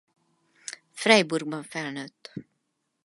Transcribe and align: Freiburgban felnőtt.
Freiburgban 0.91 1.63
felnőtt. 1.63 2.33